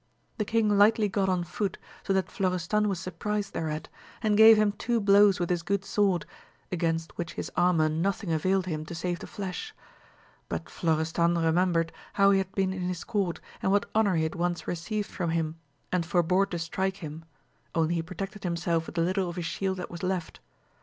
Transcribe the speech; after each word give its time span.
The 0.39 0.45
king 0.45 0.67
lightly 0.79 1.07
got 1.07 1.29
on 1.29 1.43
foot, 1.43 1.77
so 2.01 2.11
that 2.11 2.31
Florestan 2.31 2.89
was 2.89 2.99
sur 2.99 3.11
prized 3.11 3.53
thereat, 3.53 3.87
and 4.23 4.35
gave 4.35 4.57
him 4.57 4.71
two 4.71 4.99
blows 4.99 5.39
with 5.39 5.51
his 5.51 5.61
good 5.61 5.85
sword, 5.85 6.25
against 6.71 7.15
which 7.19 7.33
his 7.33 7.51
armour 7.55 7.87
nothing 7.87 8.31
availed 8.33 8.65
him 8.65 8.83
to 8.87 8.95
save 8.95 9.19
the 9.19 9.27
flesh] 9.27 9.75
but 10.49 10.71
Florestan 10.71 11.37
remembered 11.37 11.91
how 12.13 12.31
he 12.31 12.39
had 12.39 12.51
been 12.55 12.73
in 12.73 12.87
his 12.87 13.03
court, 13.03 13.39
and 13.61 13.71
what 13.71 13.91
honour 13.93 14.15
he 14.15 14.23
had 14.23 14.33
once 14.33 14.67
received 14.67 15.05
from 15.11 15.29
him, 15.29 15.59
and 15.91 16.03
forebore 16.03 16.47
to 16.47 16.57
strike 16.57 16.97
him, 16.97 17.23
only 17.75 17.93
he 17.93 18.01
protected 18.01 18.43
himself 18.43 18.87
with 18.87 18.95
the 18.95 19.03
little 19.03 19.29
of 19.29 19.35
his 19.35 19.45
shield 19.45 19.77
that 19.77 19.91
was 19.91 20.01
left. 20.01 20.39